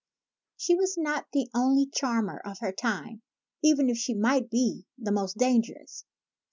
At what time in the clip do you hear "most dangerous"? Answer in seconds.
5.11-6.05